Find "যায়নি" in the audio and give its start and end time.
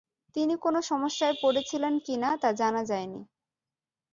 2.85-3.21